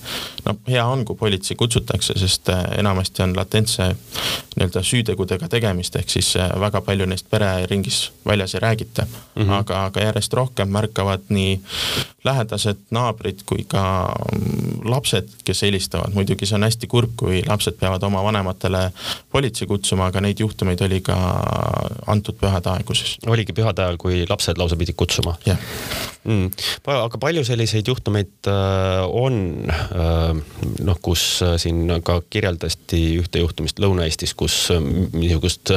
no 0.44 0.56
hea 0.66 0.84
on, 0.86 1.06
kui 1.06 1.16
politsei 1.16 1.56
kutsutakse, 1.56 2.18
sest 2.18 2.50
enamasti 2.50 3.22
on 3.22 3.36
latentse 3.38 3.92
nii-öelda 4.56 4.82
süütegudega 4.82 5.48
tegemist, 5.48 5.96
ehk 5.96 6.10
siis 6.10 6.34
väga 6.34 6.82
palju 6.82 6.99
neist 7.06 7.30
pere 7.30 7.50
pereringis 7.50 8.12
väljas 8.26 8.54
ei 8.54 8.60
räägita 8.60 9.02
mm. 9.02 9.42
-hmm. 9.42 9.52
aga, 9.52 9.84
aga 9.84 10.00
järjest 10.00 10.32
rohkem 10.32 10.68
märkavad 10.68 11.20
nii 11.28 11.60
lähedased 12.24 12.76
naabrid 12.90 13.42
kui 13.46 13.64
ka 13.68 14.12
mm, 14.32 14.90
lapsed, 14.90 15.28
kes 15.44 15.62
helistavad, 15.62 16.14
muidugi 16.14 16.46
see 16.46 16.54
on 16.54 16.62
hästi 16.62 16.86
kurb, 16.86 17.10
kui 17.16 17.42
lapsed 17.46 17.78
peavad 17.80 18.02
oma 18.02 18.22
vanematele 18.24 18.92
politsei 19.32 19.68
kutsuma, 19.68 20.06
aga 20.06 20.20
neid 20.20 20.40
juhtumeid 20.40 20.80
oli 20.80 21.00
ka 21.00 21.16
antud 22.06 22.36
pühade 22.40 22.70
aeguses. 22.70 23.16
oligi 23.26 23.52
pühade 23.52 23.82
ajal, 23.82 23.96
kui 23.96 24.26
lapsed 24.28 24.58
lausa 24.58 24.76
pidid 24.76 24.94
kutsuma? 24.96 25.36
jah 25.46 25.58
mm.. 26.24 26.50
aga 26.92 27.20
palju 27.20 27.44
selliseid 27.46 27.88
juhtumeid 27.88 28.48
äh, 28.50 29.04
on 29.06 29.70
äh,, 29.70 30.40
noh, 30.86 31.00
kus 31.02 31.24
äh, 31.46 31.56
siin 31.60 31.86
ka 32.04 32.20
kirjeldati 32.30 33.02
ühte 33.20 33.42
juhtumist 33.42 33.80
Lõuna-Eestis, 33.82 34.34
kus 34.38 34.56
äh, 34.74 34.80
niisugust 34.80 35.74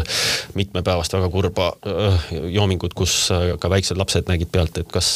mitmepäevast 0.58 1.16
väga 1.18 1.30
kurba 1.34 1.70
äh, 1.88 2.32
joomingut, 2.56 2.96
kus 2.98 3.16
äh, 3.34 3.54
ka 3.60 3.72
väiksed 3.74 4.00
lapsed 4.00 4.32
nägid 4.32 4.52
pealt, 4.54 4.78
et 4.82 4.92
kas, 4.94 5.16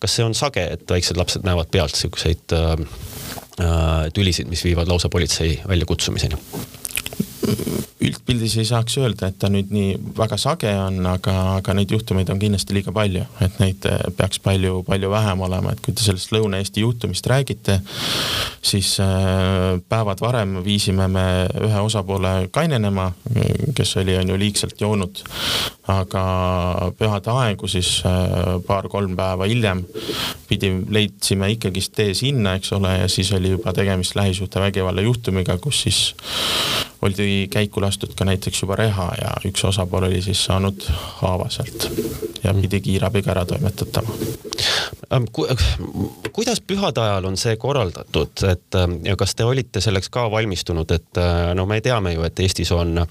kas 0.00 0.16
see 0.16 0.26
on 0.26 0.36
sage, 0.38 0.64
et 0.76 0.88
väiksed 0.90 1.18
lapsed 1.20 1.46
näevad 1.46 1.70
pealt 1.72 1.96
siukseid 1.98 2.56
tülisid, 4.14 4.48
mis 4.50 4.64
viivad 4.66 4.88
lausa 4.90 5.08
politsei 5.12 5.60
väljakutsumiseni? 5.68 6.40
Üldpildis 8.04 8.56
ei 8.60 8.66
saaks 8.68 8.98
öelda, 9.00 9.28
et 9.30 9.38
ta 9.40 9.48
nüüd 9.52 9.70
nii 9.72 9.94
väga 10.16 10.36
sage 10.40 10.70
on, 10.78 10.98
aga, 11.08 11.34
aga 11.58 11.74
neid 11.76 11.92
juhtumeid 11.94 12.30
on 12.32 12.40
kindlasti 12.40 12.76
liiga 12.76 12.92
palju, 12.94 13.24
et 13.44 13.58
neid 13.62 13.86
eh, 13.88 14.00
peaks 14.18 14.40
palju, 14.44 14.82
palju 14.86 15.10
vähem 15.12 15.44
olema, 15.46 15.72
et 15.72 15.82
kui 15.84 15.94
te 15.96 16.04
sellest 16.04 16.34
Lõuna-Eesti 16.34 16.84
juhtumist 16.84 17.26
räägite, 17.30 17.78
siis 18.64 18.94
äh, 19.02 19.78
päevad 19.88 20.22
varem 20.24 20.58
viisime 20.64 21.08
me 21.12 21.26
ühe 21.64 21.84
osapoole 21.84 22.34
kainenema, 22.54 23.10
kes 23.76 23.96
oli, 24.02 24.16
on 24.20 24.32
ju 24.32 24.38
liigselt 24.40 24.80
joonud, 24.80 25.22
aga 25.92 26.24
pühade 26.98 27.32
aegu 27.32 27.68
siis 27.70 27.98
äh, 28.08 28.56
paar-kolm 28.66 29.16
päeva 29.18 29.48
hiljem 29.48 29.84
pidi, 30.48 30.72
leidsime 30.92 31.50
ikkagist 31.54 31.94
tee 31.96 32.14
sinna, 32.16 32.56
eks 32.58 32.72
ole, 32.76 32.96
ja 33.02 33.08
siis 33.12 33.32
oli 33.36 33.54
juba 33.54 33.72
tegemist 33.76 34.16
lähisuhtevägivalla 34.18 35.04
juhtumiga, 35.04 35.58
kus 35.62 35.84
siis 35.86 36.02
oldi 37.04 37.48
käiku 37.52 37.82
lastud 37.84 38.14
ka 38.16 38.24
näiteks 38.24 38.62
juba 38.62 38.76
reha 38.80 39.10
ja 39.20 39.34
üks 39.48 39.64
osapool 39.68 40.08
oli 40.08 40.22
siis 40.22 40.44
saanud 40.44 40.86
haava 41.20 41.50
sealt 41.52 41.88
ja 42.44 42.54
pidi 42.54 42.80
kiirabiga 42.80 43.34
ära 43.34 43.44
toimetatama 43.48 44.16
Ku,. 45.32 45.46
kuidas 46.32 46.60
pühade 46.60 47.00
ajal 47.00 47.28
on 47.28 47.36
see 47.38 47.56
korraldatud, 47.60 48.40
et 48.50 48.78
ja 49.04 49.16
kas 49.16 49.34
te 49.34 49.44
olite 49.44 49.80
selleks 49.84 50.08
ka 50.10 50.24
valmistunud, 50.30 50.90
et 50.90 51.20
no 51.54 51.66
me 51.70 51.80
teame 51.84 52.14
ju, 52.14 52.24
et 52.26 52.40
Eestis 52.40 52.72
on 52.74 52.98
äh, 52.98 53.06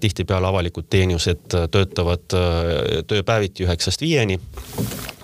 tihtipeale 0.00 0.48
avalikud 0.48 0.88
teenused 0.90 1.44
töötavad 1.74 2.36
äh, 2.38 3.02
tööpäeviti 3.08 3.66
üheksast 3.66 4.00
viieni 4.00 4.38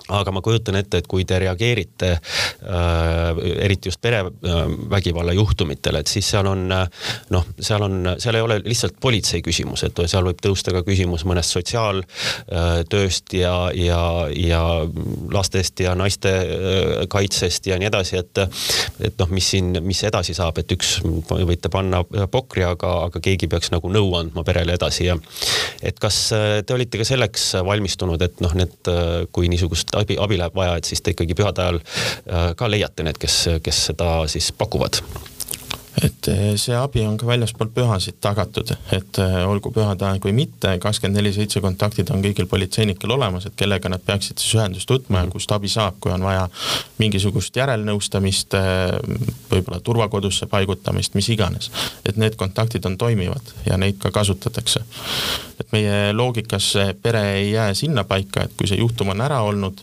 aga 0.09 0.33
ma 0.33 0.41
kujutan 0.45 0.79
ette, 0.79 1.01
et 1.01 1.07
kui 1.09 1.25
te 1.27 1.39
reageerite 1.41 2.11
äh, 2.15 3.39
eriti 3.65 3.89
just 3.89 4.01
perevägivalla 4.01 5.33
juhtumitele, 5.37 6.01
et 6.01 6.11
siis 6.11 6.27
seal 6.33 6.47
on 6.49 6.67
noh, 6.69 7.45
seal 7.59 7.85
on, 7.85 8.13
seal 8.21 8.39
ei 8.39 8.45
ole 8.45 8.59
lihtsalt 8.65 8.97
politsei 9.01 9.43
küsimus, 9.45 9.83
et 9.87 10.01
seal 10.09 10.25
võib 10.27 10.41
tõusta 10.43 10.73
ka 10.75 10.83
küsimus 10.87 11.25
mõnest 11.29 11.55
sotsiaaltööst 11.55 13.33
äh, 13.33 13.39
ja, 13.41 13.53
ja, 13.75 14.01
ja 14.33 14.61
lastest 15.33 15.79
ja 15.83 15.95
naiste 15.99 16.33
äh, 16.33 16.93
kaitsest 17.11 17.69
ja 17.69 17.79
nii 17.79 17.89
edasi, 17.91 18.19
et 18.19 18.43
et 19.03 19.15
noh, 19.19 19.29
mis 19.33 19.45
siin, 19.53 19.73
mis 19.83 20.01
edasi 20.07 20.33
saab, 20.37 20.59
et 20.61 20.71
üks 20.73 20.99
võite 21.29 21.71
panna 21.71 22.01
pokri, 22.31 22.63
aga, 22.67 22.93
aga 23.09 23.21
keegi 23.23 23.49
peaks 23.51 23.71
nagu 23.73 23.91
nõu 23.91 24.13
andma 24.19 24.43
perele 24.47 24.75
edasi 24.77 25.09
ja 25.09 25.17
et 25.85 25.99
kas 26.01 26.21
äh, 26.35 26.59
te 26.65 26.75
olite 26.75 27.01
ka 27.01 27.07
selleks 27.07 27.51
valmistunud, 27.65 28.21
et 28.25 28.43
noh, 28.43 28.53
need, 28.57 28.91
kui 29.35 29.49
niisugust 29.51 29.93
abi, 30.03 30.19
abi 30.19 30.39
läheb 30.41 30.55
vaja, 30.55 30.77
et 30.79 30.89
siis 30.89 31.01
te 31.01 31.15
ikkagi 31.15 31.37
pühade 31.37 31.65
ajal 31.65 31.81
äh, 31.81 32.53
ka 32.59 32.71
leiate 32.71 33.05
need, 33.07 33.19
kes, 33.21 33.41
kes 33.63 33.85
seda 33.91 34.13
siis 34.31 34.51
pakuvad 34.57 35.03
et 36.03 36.27
eh, 36.31 36.53
see 36.59 36.75
abi 36.77 37.03
on 37.07 37.17
ka 37.19 37.27
väljaspool 37.27 37.71
pühasid 37.75 38.19
tagatud, 38.23 38.71
et 38.95 39.19
eh, 39.21 39.35
olgu 39.47 39.71
pühade 39.75 40.05
aeg 40.07 40.23
või 40.25 40.35
mitte, 40.37 40.71
kakskümmend 40.81 41.19
neli 41.19 41.33
seitse 41.35 41.61
kontaktid 41.63 42.11
on 42.13 42.23
kõigil 42.23 42.47
politseinikel 42.49 43.11
olemas, 43.15 43.47
et 43.49 43.57
kellega 43.59 43.91
nad 43.91 44.03
peaksid 44.05 44.39
siis 44.39 44.55
ühendust 44.59 44.91
võtma 44.91 45.23
ja 45.25 45.31
kust 45.33 45.51
abi 45.55 45.71
saab, 45.71 45.99
kui 45.99 46.13
on 46.13 46.23
vaja 46.25 46.47
mingisugust 47.01 47.55
järelnõustamist, 47.59 48.55
võib-olla 49.51 49.81
turvakodusse 49.83 50.47
paigutamist, 50.51 51.15
mis 51.19 51.29
iganes. 51.35 51.71
et 52.05 52.17
need 52.17 52.35
kontaktid 52.39 52.85
on 52.85 52.97
toimivad 52.97 53.53
ja 53.65 53.77
neid 53.77 53.99
ka 53.99 54.11
kasutatakse. 54.11 54.83
Et 55.59 55.71
meie 55.75 56.13
loogikas 56.13 56.71
pere 57.01 57.23
ei 57.37 57.51
jää 57.51 57.73
sinnapaika, 57.73 58.45
et 58.45 58.53
kui 58.57 58.69
see 58.69 58.79
juhtum 58.79 59.11
on 59.13 59.21
ära 59.21 59.41
olnud, 59.45 59.81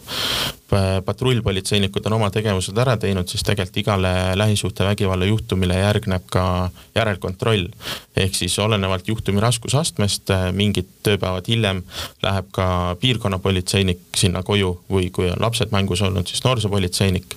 patrullpolitseinikud 1.04 2.06
on 2.06 2.16
oma 2.16 2.30
tegevused 2.35 2.78
ära 2.78 2.97
teinud, 2.99 3.28
siis 3.30 3.45
tegelikult 3.47 3.76
igale 3.83 4.12
lähisuhtevägivalla 4.38 5.28
juhtumile 5.28 5.78
järgneb 5.78 6.26
ka 6.30 6.71
järelkontroll. 6.95 7.68
ehk 8.16 8.35
siis 8.35 8.59
olenevalt 8.59 9.09
juhtumi 9.09 9.40
raskusastmest 9.40 10.30
äh, 10.30 10.49
mingid 10.52 10.88
tööpäevad 11.02 11.49
hiljem 11.49 11.83
läheb 12.23 12.50
ka 12.50 12.97
piirkonnapolitseinik 13.00 14.00
sinna 14.16 14.42
koju 14.42 14.73
või 14.90 15.11
kui 15.11 15.30
on 15.30 15.40
lapsed 15.40 15.71
mängus 15.71 16.02
olnud, 16.02 16.26
siis 16.26 16.45
noorsoopolitseinik 16.45 17.37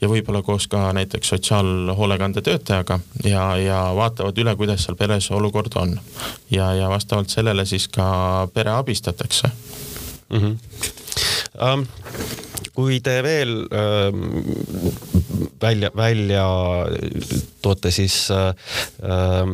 ja 0.00 0.08
võib-olla 0.08 0.42
koos 0.42 0.66
ka 0.68 0.92
näiteks 0.96 1.28
sotsiaalhoolekande 1.28 2.42
töötajaga 2.44 3.00
ja, 3.24 3.56
ja 3.56 3.80
vaatavad 3.96 4.38
üle, 4.38 4.56
kuidas 4.56 4.84
seal 4.84 4.96
peres 4.96 5.30
olukord 5.30 5.76
on. 5.76 5.98
ja, 6.50 6.72
ja 6.74 6.88
vastavalt 6.92 7.32
sellele 7.32 7.64
siis 7.66 7.88
ka 7.88 8.48
pere 8.54 8.70
abistatakse 8.76 9.50
mm. 10.28 10.38
-hmm. 10.38 10.56
Um, 11.56 11.86
kui 12.74 13.00
te 13.00 13.22
veel 13.24 13.62
äh, 13.72 14.12
välja, 15.62 15.90
välja 15.96 16.44
toote, 17.62 17.90
siis 17.90 18.28
äh, 18.30 18.48
äh, 19.02 19.46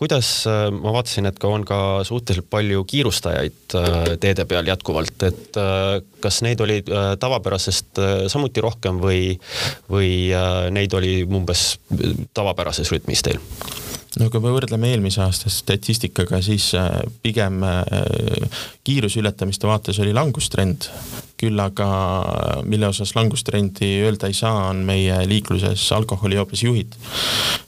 kuidas, 0.00 0.28
äh, 0.48 0.70
ma 0.72 0.94
vaatasin, 0.94 1.28
et 1.28 1.38
ka 1.40 1.50
on 1.52 1.64
ka 1.68 1.78
suhteliselt 2.08 2.48
palju 2.50 2.86
kiirustajaid 2.88 3.76
äh, 3.76 3.98
teede 4.22 4.46
peal 4.48 4.68
jätkuvalt, 4.70 5.26
et 5.28 5.60
äh, 5.60 6.00
kas 6.24 6.40
neid 6.46 6.60
oli 6.64 6.80
tavapärasest 7.20 8.00
samuti 8.32 8.64
rohkem 8.64 9.00
või, 9.00 9.36
või 9.92 10.10
neid 10.72 10.92
oli 10.96 11.22
umbes 11.24 11.78
tavapärases 12.36 12.92
rütmis 12.92 13.24
teil? 13.24 13.40
No 14.18 14.26
kui 14.30 14.42
me 14.42 14.50
võrdleme 14.50 14.90
eelmise 14.90 15.22
aasta 15.22 15.50
statistikaga, 15.52 16.40
siis 16.42 16.72
äh, 16.78 16.88
pigem 17.22 17.62
äh, 17.66 17.82
kiiruse 18.86 19.20
ületamiste 19.22 19.68
vaates 19.70 20.00
oli 20.02 20.14
langustrend, 20.16 20.88
küll 21.40 21.60
aga 21.62 21.86
mille 22.68 22.90
osas 22.90 23.14
langustrendi 23.16 23.92
öelda 24.04 24.28
ei 24.28 24.36
saa, 24.36 24.66
on 24.72 24.82
meie 24.88 25.20
liikluses 25.30 25.86
alkoholijoobes 25.96 26.64
juhid. 26.66 26.96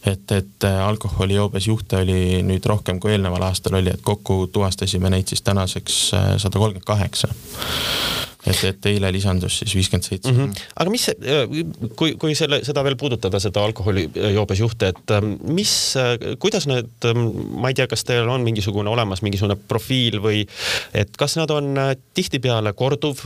et, 0.06 0.32
et 0.32 0.66
äh, 0.66 0.80
alkoholijoobes 0.86 1.68
juhte 1.70 2.02
oli 2.02 2.42
nüüd 2.42 2.66
rohkem 2.66 2.98
kui 3.00 3.14
eelneval 3.14 3.46
aastal 3.46 3.78
oli, 3.78 3.94
et 3.94 4.02
kokku 4.02 4.46
tuvastasime 4.52 5.10
neid 5.14 5.30
siis 5.30 5.46
tänaseks 5.46 6.00
sada 6.10 6.58
kolmkümmend 6.58 6.88
kaheksa 6.88 7.30
et, 8.46 8.62
et 8.66 8.88
eile 8.90 9.10
lisandus 9.14 9.60
siis 9.60 9.74
viiskümmend 9.76 10.06
seitse. 10.06 10.32
Mhm. 10.32 10.54
aga 10.82 10.92
mis, 10.92 11.06
kui, 11.98 12.14
kui 12.20 12.36
selle, 12.38 12.62
seda 12.66 12.84
veel 12.86 12.96
puudutada, 13.00 13.40
seda 13.42 13.62
alkoholijoobes 13.68 14.62
juhte, 14.62 14.92
et 14.92 15.14
ähm, 15.16 15.36
mis, 15.54 15.74
äh, 16.00 16.14
kuidas 16.42 16.66
need, 16.70 16.90
ähm, 17.08 17.28
ma 17.62 17.72
ei 17.72 17.78
tea, 17.78 17.88
kas 17.90 18.06
teil 18.08 18.28
on 18.32 18.44
mingisugune 18.46 18.90
olemas 18.92 19.22
mingisugune 19.24 19.58
profiil 19.68 20.18
või 20.24 20.42
et 20.96 21.14
kas 21.20 21.38
nad 21.40 21.52
on 21.54 21.72
äh, 21.78 21.94
tihtipeale 22.16 22.74
korduv, 22.78 23.22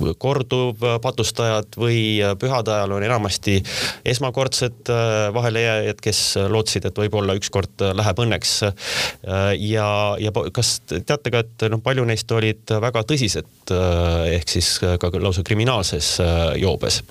äh, 0.00 0.14
korduv 0.18 0.84
patustajad 1.02 1.78
või 1.80 1.98
pühade 2.40 2.74
ajal 2.74 2.96
on 2.96 3.06
enamasti 3.06 3.58
esmakordsed 4.06 4.90
vahelejääjad, 5.34 6.00
kes 6.02 6.20
lootsid, 6.52 6.86
et 6.88 6.98
võib-olla 6.98 7.36
ükskord 7.38 7.82
läheb 7.96 8.20
õnneks. 8.22 8.52
ja, 9.60 9.88
ja 10.20 10.32
kas 10.54 10.76
teate 10.88 11.32
ka, 11.32 11.42
et 11.44 11.66
noh, 11.72 11.82
palju 11.82 12.04
neist 12.08 12.32
olid 12.32 12.76
väga 12.82 13.02
tõsised 13.08 13.48
Äh, 13.70 14.36
ehk 14.36 14.50
siis 14.50 14.76
äh, 14.84 14.94
ka 15.00 15.10
lausa 15.18 15.42
kriminaalses 15.46 16.20
äh, 16.22 16.54
joobes 16.62 17.02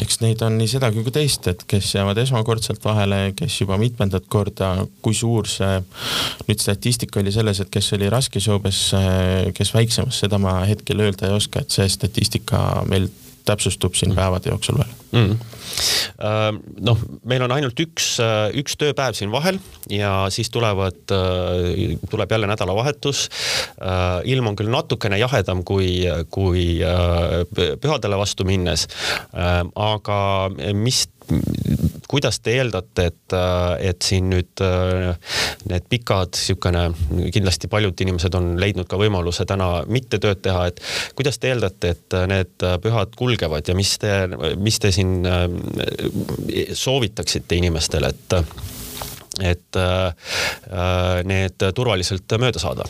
eks 0.00 0.20
neid 0.22 0.42
on 0.46 0.58
nii 0.58 0.68
seda 0.70 0.90
kui 0.94 1.04
ka 1.06 1.12
teist, 1.18 1.46
et 1.50 1.62
kes 1.68 1.94
jäävad 1.96 2.20
esmakordselt 2.22 2.84
vahele, 2.84 3.20
kes 3.38 3.60
juba 3.62 3.78
mitmendat 3.80 4.28
korda, 4.30 4.74
kui 5.02 5.16
suur 5.16 5.48
see 5.50 5.78
nüüd 6.48 6.62
statistika 6.62 7.22
oli 7.22 7.32
selles, 7.34 7.62
et 7.62 7.72
kes 7.72 7.92
oli 7.96 8.10
raskes 8.12 8.48
joobes, 8.50 8.82
kes 9.56 9.74
väiksemas, 9.74 10.20
seda 10.24 10.40
ma 10.42 10.60
hetkel 10.68 11.04
öelda 11.06 11.28
ei 11.28 11.38
oska, 11.38 11.64
et 11.64 11.74
see 11.74 11.88
statistika 11.92 12.84
meil 12.88 13.08
täpsustub 13.48 13.96
siin 13.96 14.14
päevade 14.16 14.52
jooksul 14.52 14.80
veel. 14.82 14.94
Mm.. 15.12 15.57
Noh, 16.18 17.02
meil 17.28 17.44
on 17.46 17.54
ainult 17.54 17.78
üks, 17.82 18.16
äh, 18.22 18.48
üks 18.58 18.76
tööpäev 18.80 19.16
siin 19.18 19.32
vahel 19.34 19.60
ja 19.92 20.26
siis 20.34 20.50
tulevad, 20.50 21.00
äh, 21.14 21.94
tuleb 22.10 22.32
jälle 22.32 22.50
nädalavahetus. 22.50 23.28
ilm 24.24 24.46
on 24.46 24.56
küll 24.56 24.70
natukene 24.70 25.18
jahedam 25.18 25.62
kui, 25.64 26.02
kui 26.30 26.80
pühadele 27.54 28.18
vastu 28.18 28.44
minnes. 28.44 28.86
aga 29.74 30.18
mis 30.74 31.06
kuidas 32.08 32.40
te 32.40 32.54
eeldate, 32.56 33.08
et, 33.10 33.36
et 33.90 34.02
siin 34.04 34.30
nüüd 34.32 34.62
need 35.68 35.88
pikad 35.92 36.32
niisugune, 36.32 36.84
kindlasti 37.34 37.68
paljud 37.70 38.00
inimesed 38.04 38.34
on 38.38 38.54
leidnud 38.60 38.88
ka 38.88 39.00
võimaluse 39.00 39.44
täna 39.48 39.84
mitte 39.90 40.20
tööd 40.22 40.40
teha, 40.44 40.66
et 40.70 40.80
kuidas 41.18 41.38
te 41.38 41.52
eeldate, 41.52 41.92
et 41.94 42.18
need 42.30 42.66
pühad 42.84 43.14
kulgevad 43.18 43.68
ja 43.68 43.76
mis 43.78 43.94
te, 44.00 44.14
mis 44.56 44.80
te 44.80 44.92
siin 44.94 45.20
soovitaksite 46.72 47.60
inimestele, 47.60 48.12
et 48.14 48.38
et 49.38 49.76
need 51.28 51.62
turvaliselt 51.76 52.38
mööda 52.42 52.58
saada? 52.62 52.88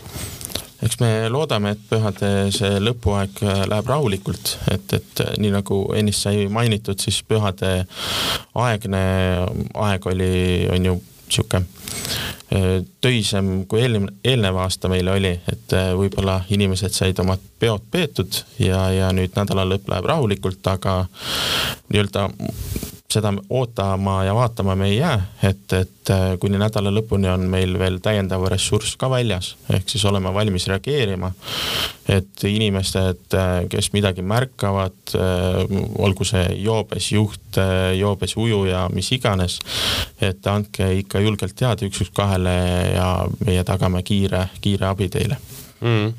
Eks 0.82 1.00
me 1.02 1.10
loodame, 1.32 1.74
et 1.74 1.84
pühade 1.90 2.30
see 2.54 2.78
lõpuaeg 2.82 3.42
läheb 3.70 3.90
rahulikult, 3.90 4.54
et, 4.72 4.94
et 4.98 5.22
nii 5.42 5.52
nagu 5.54 5.82
ennist 5.98 6.26
sai 6.26 6.46
mainitud, 6.52 6.98
siis 7.02 7.20
pühade 7.26 7.72
aegne 8.54 9.04
aeg 9.88 10.10
oli, 10.12 10.32
on 10.74 10.90
ju 10.90 10.98
sihuke 11.28 11.60
äh, 12.54 12.84
töisem 13.00 13.64
kui 13.68 13.82
eelnev, 13.84 14.08
eelnev 14.24 14.58
aasta 14.62 14.90
meil 14.90 15.08
oli, 15.12 15.34
et 15.50 15.74
äh, 15.76 15.90
võib-olla 15.98 16.40
inimesed 16.54 16.94
said 16.94 17.20
omad 17.22 17.42
peod 17.60 17.84
peetud 17.90 18.40
ja, 18.62 18.88
ja 18.94 19.10
nüüd 19.14 19.36
nädala 19.36 19.66
lõpp 19.68 19.90
läheb 19.92 20.08
rahulikult, 20.08 20.62
aga 20.72 21.00
nii-öelda 21.88 22.28
seda 23.12 23.30
ootama 23.50 24.24
ja 24.24 24.34
vaatama 24.36 24.74
me 24.76 24.86
ei 24.90 24.96
jää, 24.96 25.22
et, 25.42 25.72
et 25.72 26.10
äh, 26.12 26.34
kuni 26.40 26.58
nädala 26.60 26.90
lõpuni 26.92 27.30
on 27.32 27.46
meil 27.48 27.78
veel 27.80 27.96
täiendav 28.04 28.42
ressurss 28.52 28.98
ka 29.00 29.08
väljas, 29.08 29.54
ehk 29.72 29.88
siis 29.88 30.04
oleme 30.04 30.28
valmis 30.34 30.66
reageerima. 30.68 31.30
et 32.08 32.44
inimesed, 32.44 33.24
äh, 33.32 33.64
kes 33.72 33.88
midagi 33.96 34.20
märkavad, 34.22 35.14
äh, 35.16 35.56
olgu 35.98 36.24
see 36.28 36.44
joobes 36.60 37.08
juht, 37.12 37.56
joobes 37.96 38.36
ujuja, 38.36 38.84
mis 38.92 39.08
iganes, 39.16 39.56
et 40.20 40.46
andke 40.46 40.90
ikka 41.00 41.24
julgelt 41.24 41.56
teada 41.56 41.88
üks, 41.88 42.04
üks 42.04 42.12
kahele 42.12 42.58
ja 42.92 43.08
meie 43.46 43.64
tagame 43.64 44.04
kiire, 44.04 44.50
kiire 44.60 44.92
abi 44.92 45.08
teile 45.08 45.40
mm.. 45.80 46.14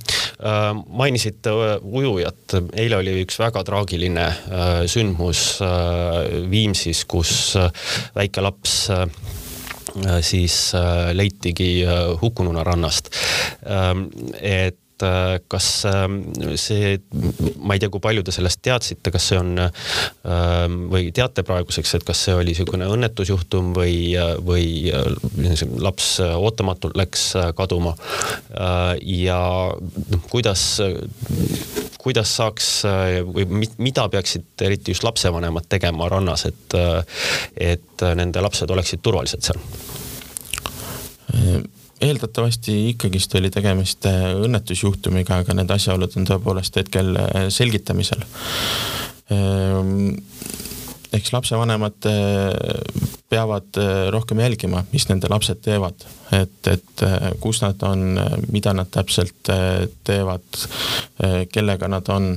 mainisite 0.87 1.49
äh, 1.49 1.75
ujujat, 1.83 2.57
eile 2.73 2.99
oli 3.01 3.15
üks 3.23 3.39
väga 3.41 3.63
traagiline 3.67 4.27
äh, 4.27 4.83
sündmus 4.87 5.59
Viimsis, 6.49 7.05
kus 7.09 7.33
väike 8.15 8.43
laps 8.43 8.75
siis 10.21 10.55
leitigi 11.17 11.81
hukkununa 12.21 12.61
rannast. 12.63 13.09
Ähm, 13.65 14.03
et 14.37 14.77
et 14.99 15.05
äh, 15.07 15.39
kas 15.47 15.85
ähm, 15.85 16.21
see, 16.59 16.99
ma 17.59 17.75
ei 17.75 17.81
tea, 17.81 17.89
kui 17.91 18.01
palju 18.03 18.23
te 18.25 18.33
sellest 18.35 18.61
teadsite, 18.65 19.11
kas 19.13 19.29
see 19.31 19.39
on 19.39 19.53
ähm, 19.61 20.77
või 20.91 21.11
teate 21.15 21.43
praeguseks, 21.47 21.95
et 21.95 22.05
kas 22.07 22.25
see 22.25 22.35
oli 22.35 22.51
niisugune 22.51 22.89
õnnetusjuhtum 22.89 23.71
või, 23.77 24.11
või 24.45 24.91
äh, 24.91 25.63
laps 25.79 26.17
ootamatult 26.19 26.97
läks 26.99 27.29
äh, 27.39 27.51
kaduma 27.55 27.95
ja 28.99 29.39
noh, 29.69 30.23
kuidas, 30.31 30.63
kuidas 32.01 32.31
saaks 32.39 32.69
või 33.29 33.45
mida 33.77 34.07
peaksid 34.11 34.65
eriti 34.65 34.95
just 34.95 35.05
lapsevanemad 35.05 35.69
tegema 35.69 36.09
rannas, 36.11 36.45
et, 36.49 36.77
et 37.55 38.05
nende 38.19 38.43
lapsed 38.43 38.71
oleksid 38.73 39.03
turvalised 39.05 39.45
seal? 39.45 39.61
Eeldatavasti 42.01 42.75
ikkagist 42.89 43.35
oli 43.35 43.51
tegemist 43.51 44.07
äh, 44.07 44.31
õnnetusjuhtumiga, 44.39 45.41
aga 45.43 45.55
need 45.57 45.71
asjaolud 45.73 46.15
on 46.19 46.27
tõepoolest 46.29 46.79
hetkel 46.79 47.15
äh, 47.19 47.47
selgitamisel. 47.53 48.23
Ehm, 49.33 50.15
eks 51.13 51.33
lapsevanemad 51.35 52.07
äh, 52.09 53.09
peavad 53.29 53.77
rohkem 54.09 54.39
jälgima, 54.41 54.83
mis 54.93 55.05
nende 55.09 55.29
lapsed 55.29 55.59
teevad, 55.61 56.01
et, 56.33 56.69
et 56.71 57.03
kus 57.43 57.59
nad 57.61 57.83
on, 57.85 58.17
mida 58.49 58.73
nad 58.73 58.89
täpselt 58.89 59.51
teevad, 60.07 60.61
kellega 61.53 61.87
nad 61.93 62.09
on. 62.09 62.31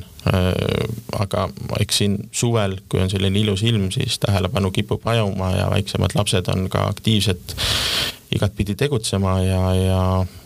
aga 1.16 1.46
eks 1.80 2.02
siin 2.02 2.18
suvel, 2.28 2.76
kui 2.92 3.00
on 3.00 3.08
selline 3.10 3.40
ilus 3.40 3.64
ilm, 3.64 3.88
siis 3.90 4.18
tähelepanu 4.20 4.70
kipub 4.70 5.08
hajuma 5.08 5.48
ja 5.56 5.70
väiksemad 5.72 6.12
lapsed 6.14 6.52
on 6.52 6.68
ka 6.68 6.84
aktiivsed 6.92 7.56
igatpidi 8.36 8.76
tegutsema 8.78 9.40
ja, 9.44 9.62
ja 9.76 10.02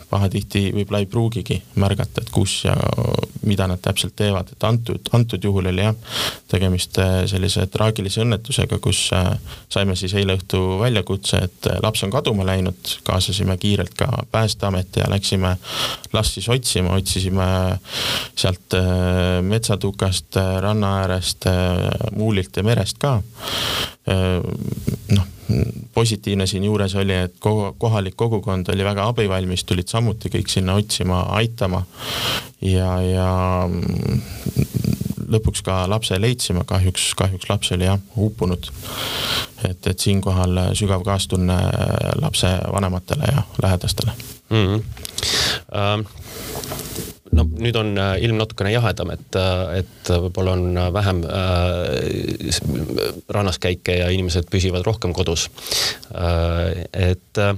pahatihti 0.09 0.69
võib-olla 0.75 1.01
ei 1.03 1.09
pruugigi 1.09 1.57
märgata, 1.79 2.23
et 2.23 2.29
kus 2.31 2.61
ja 2.63 2.75
mida 3.47 3.67
nad 3.67 3.81
täpselt 3.83 4.15
teevad, 4.17 4.51
et 4.53 4.63
antud, 4.63 5.09
antud 5.15 5.43
juhul 5.43 5.67
oli 5.71 5.83
jah, 5.83 5.95
tegemist 6.51 6.99
äh, 7.03 7.19
sellise 7.29 7.65
traagilise 7.71 8.23
õnnetusega, 8.23 8.79
kus 8.83 9.01
äh, 9.15 9.29
saime 9.73 9.97
siis 9.99 10.15
eile 10.17 10.37
õhtu 10.39 10.61
väljakutse, 10.81 11.41
et 11.49 11.69
äh, 11.71 11.79
laps 11.83 12.05
on 12.07 12.13
kaduma 12.13 12.47
läinud, 12.47 12.95
kaasasime 13.07 13.57
kiirelt 13.61 13.95
ka 13.99 14.09
Päästeameti 14.31 15.03
ja 15.03 15.11
läksime 15.11 15.55
last 16.13 16.37
siis 16.37 16.47
otsima, 16.51 16.95
otsisime 16.95 17.47
sealt 18.37 18.75
metsatukast, 19.41 20.37
ranna 20.63 20.97
äärest, 21.03 21.47
muulilt 22.15 22.57
ja 22.57 22.63
merest 22.63 22.99
ka. 23.01 23.17
noh 25.15 25.36
positiivne 25.93 26.47
siinjuures 26.47 26.95
oli, 26.95 27.13
et 27.27 27.35
kogu, 27.39 27.71
kohalik 27.77 28.15
kogukond 28.15 28.69
oli 28.73 28.83
väga 28.83 29.07
abivalmis, 29.11 29.63
tulid 29.63 29.87
samuti 29.87 30.31
kõik 30.33 30.51
sinna 30.51 30.75
otsima, 30.79 31.21
aitama 31.39 31.83
ja, 32.61 32.89
ja 33.01 33.29
lõpuks 35.27 35.63
ka 35.65 35.83
lapse 35.89 36.19
leidsime, 36.19 36.63
kahjuks, 36.67 37.09
kahjuks 37.19 37.49
laps 37.49 37.71
oli 37.75 37.87
jah, 37.87 37.99
uppunud. 38.15 38.69
et, 39.69 39.87
et 39.87 39.99
siinkohal 39.99 40.73
sügav 40.77 41.03
kaastunne 41.07 41.57
lapse 42.21 42.53
vanematele 42.73 43.33
ja 43.33 43.43
lähedastele 43.63 44.11
mm. 44.49 44.65
-hmm. 44.65 44.83
Uh 45.67 46.46
no 47.35 47.45
nüüd 47.47 47.77
on 47.79 47.93
äh, 47.99 48.15
ilm 48.23 48.39
natukene 48.39 48.71
jahedam, 48.73 49.11
et, 49.15 49.37
äh, 49.37 49.81
et 49.81 50.11
võib-olla 50.11 50.55
on 50.57 50.77
äh, 50.77 50.87
vähem 50.95 51.23
äh, 51.25 52.59
rannaskäike 53.33 53.97
ja 53.99 54.09
inimesed 54.13 54.49
püsivad 54.51 54.85
rohkem 54.87 55.15
kodus 55.17 55.47
äh,. 56.13 56.85
et 56.93 57.41
äh, 57.41 57.55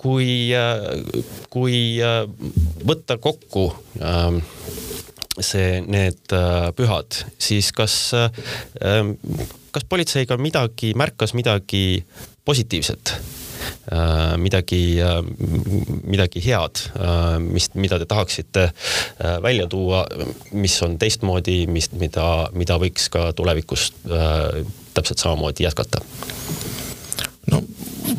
kui, 0.00 0.50
kui 1.52 1.80
võtta 2.88 3.18
kokku 3.20 3.68
äh, 4.00 4.30
see, 5.38 5.80
need 5.86 6.34
pühad, 6.74 7.20
siis 7.38 7.68
kas, 7.70 7.94
kas 9.70 9.84
politseiga 9.86 10.34
midagi, 10.40 10.90
märkas 10.98 11.36
midagi 11.38 12.02
positiivset 12.48 13.14
Äh, 13.14 13.37
midagi, 14.38 15.00
äh, 15.00 15.22
midagi 16.04 16.42
head, 16.44 16.82
äh, 16.96 17.38
mis, 17.42 17.70
mida 17.74 17.98
te 17.98 18.06
tahaksite 18.08 18.68
välja 19.42 19.66
tuua, 19.66 20.04
mis 20.52 20.76
on 20.82 20.98
teistmoodi, 20.98 21.66
mis, 21.70 21.90
mida, 21.98 22.48
mida 22.52 22.78
võiks 22.80 23.08
ka 23.12 23.30
tulevikus 23.36 23.90
täpselt 24.94 25.18
samamoodi 25.18 25.66
jätkata? 25.66 26.02
no 27.52 27.62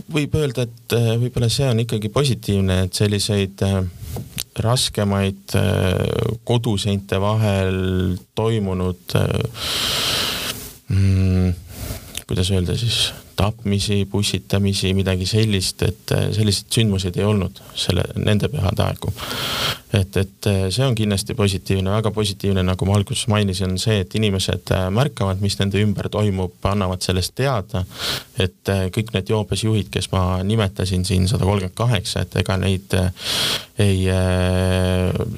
võib 0.10 0.36
öelda, 0.40 0.66
et 0.66 0.98
võib-olla 1.22 1.50
see 1.54 1.70
on 1.70 1.84
ikkagi 1.86 2.10
positiivne, 2.14 2.82
et 2.88 2.98
selliseid 2.98 3.64
raskemaid 4.60 5.54
koduseinte 6.44 7.20
vahel 7.22 8.18
toimunud 8.36 9.16
mm, 10.90 11.54
kuidas 12.30 12.52
öelda 12.52 12.76
siis 12.78 13.10
tapmisi, 13.40 14.08
pussitamisi, 14.12 14.94
midagi 14.94 15.26
sellist, 15.26 15.84
et 15.88 16.12
äh, 16.12 16.28
selliseid 16.36 16.74
sündmuseid 16.76 17.20
ei 17.20 17.28
olnud 17.28 17.62
selle, 17.78 18.04
nende 18.20 18.50
pühade 18.52 18.84
aegu. 18.84 19.14
et, 19.94 20.18
et 20.22 20.48
äh, 20.52 20.66
see 20.70 20.86
on 20.86 20.96
kindlasti 20.98 21.34
positiivne, 21.40 21.92
väga 21.94 22.12
positiivne, 22.14 22.64
nagu 22.68 22.86
ma 22.86 22.98
alguses 23.00 23.30
mainisin, 23.32 23.72
on 23.74 23.80
see, 23.82 24.02
et 24.04 24.16
inimesed 24.20 24.74
äh, 24.76 24.90
märkavad, 24.94 25.40
mis 25.42 25.56
nende 25.62 25.80
ümber 25.82 26.10
toimub, 26.12 26.58
annavad 26.68 27.06
sellest 27.06 27.36
teada. 27.40 27.86
et 28.40 28.70
kõik 28.96 29.10
need 29.12 29.30
joobesjuhid, 29.32 29.90
kes 29.92 30.12
ma 30.14 30.40
nimetasin 30.48 31.04
siin, 31.06 31.26
sada 31.28 31.44
kolmkümmend 31.44 31.76
kaheksa, 31.76 32.22
et 32.24 32.38
ega 32.40 32.56
neid 32.60 32.94
ei 33.80 34.06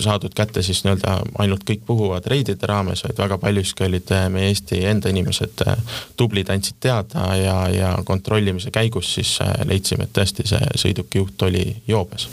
saadud 0.01 0.33
kätte 0.37 0.61
siis 0.65 0.83
nii-öelda 0.85 1.15
ainult 1.41 1.65
kõik 1.65 1.81
puhuvad 1.87 2.27
reidide 2.29 2.69
raames, 2.69 3.01
vaid 3.07 3.17
väga 3.17 3.39
paljuski 3.41 3.87
olid 3.87 4.13
meie 4.33 4.51
Eesti 4.51 4.83
enda 4.91 5.09
inimesed 5.09 5.63
tublid, 6.17 6.53
andsid 6.53 6.77
teada 6.83 7.25
ja 7.39 7.57
ja 7.73 7.90
kontrollimise 8.05 8.71
käigus 8.71 9.13
siis 9.13 9.37
äh, 9.41 9.53
leidsime, 9.65 10.07
et 10.07 10.13
tõesti 10.17 10.47
see 10.47 10.71
sõidukijuht 10.83 11.47
oli 11.47 11.65
joobes. 11.87 12.29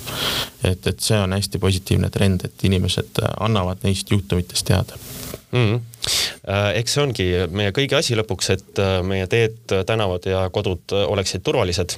et, 0.64 0.86
et 0.86 1.00
see 1.00 1.18
on 1.18 1.32
hästi 1.32 1.58
positiivne 1.58 2.10
trend, 2.10 2.44
et 2.44 2.64
inimesed 2.64 3.22
äh, 3.22 3.34
annavad 3.40 3.84
neist 3.86 4.10
juhtumitest 4.10 4.66
teada 4.66 4.98
mm. 5.52 5.64
-hmm. 5.64 5.80
eks 6.74 6.94
see 6.94 7.02
ongi 7.02 7.28
meie 7.50 7.72
kõigi 7.76 7.98
asi 7.98 8.16
lõpuks, 8.16 8.50
et 8.54 8.80
meie 9.04 9.26
teed, 9.26 9.58
tänavad 9.86 10.26
ja 10.26 10.48
kodud 10.52 10.94
oleksid 11.06 11.42
turvalised 11.44 11.96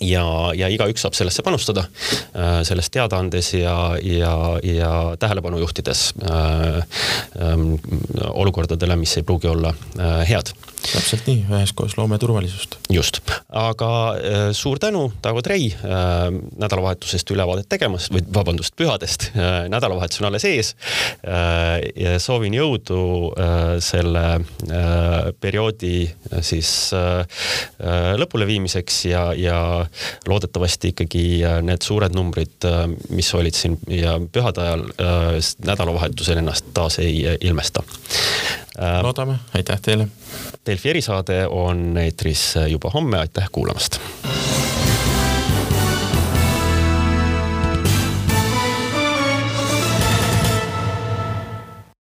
ja, 0.00 0.26
ja 0.54 0.68
igaüks 0.68 1.02
saab 1.04 1.14
sellesse 1.14 1.42
panustada, 1.42 1.84
sellest 2.62 2.92
teada 2.94 3.18
andes 3.18 3.52
ja, 3.54 3.96
ja, 4.02 4.34
ja 4.62 4.92
tähelepanu 5.18 5.58
juhtides 5.58 6.12
äh, 6.22 6.78
äh, 6.78 7.56
olukordadele, 8.30 8.96
mis 8.96 9.16
ei 9.16 9.26
pruugi 9.26 9.48
olla 9.48 9.74
äh, 9.98 10.28
head 10.28 10.54
täpselt 10.84 11.28
nii, 11.28 11.44
üheskoos 11.48 11.96
loome 11.96 12.18
turvalisust. 12.20 12.76
just, 12.92 13.20
aga 13.48 13.90
äh, 14.14 14.42
suur 14.52 14.78
tänu, 14.78 15.06
Taago 15.22 15.42
Trei 15.42 15.70
äh,, 15.72 16.28
nädalavahetusest 16.60 17.30
ülevaadet 17.32 17.68
tegemast 17.72 18.12
või 18.12 18.24
vabandust, 18.34 18.76
pühadest 18.76 19.30
äh,. 19.32 19.64
nädalavahetus 19.72 20.20
on 20.20 20.28
alles 20.28 20.44
ees 20.48 20.74
äh,. 21.24 21.80
ja 21.96 22.18
soovin 22.20 22.54
jõudu 22.54 22.63
äh, 23.38 23.76
selle 23.84 24.24
äh, 24.34 25.32
perioodi 25.40 26.04
äh, 26.06 26.40
siis 26.40 26.92
lõpuleviimiseks 28.18 28.98
ja, 29.08 29.24
ja 29.36 29.58
loodetavasti 30.28 30.92
ikkagi 30.92 31.24
need 31.64 31.84
suured 31.84 32.14
numbrid 32.16 32.66
mis 33.14 33.30
olid 33.34 33.56
siin 33.56 33.76
ja 33.90 34.16
pühade 34.18 34.62
ajal 34.64 34.84
nädalavahetusel 35.66 36.40
ennast 36.42 36.70
taas 36.74 36.98
ei 37.02 37.36
ilmesta. 37.40 37.82
Loodame, 39.02 39.38
aitäh 39.54 39.80
teile. 39.82 40.08
Delfi 40.66 40.90
erisaade 40.94 41.44
on 41.46 41.96
eetris 42.00 42.54
juba 42.68 42.90
homme, 42.94 43.18
aitäh 43.22 43.48
kuulamast 43.52 44.00